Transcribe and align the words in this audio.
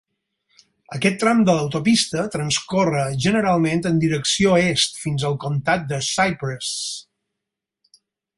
Aquest 0.95 1.17
tram 1.23 1.43
de 1.49 1.53
l'autopista 1.57 2.23
transcorre 2.35 3.03
generalment 3.27 3.85
en 3.91 4.01
direcció 4.05 4.57
est 4.71 4.99
fins 5.03 5.27
al 5.31 5.39
comtat 5.45 5.87
de 5.93 6.01
Cypress. 6.09 6.73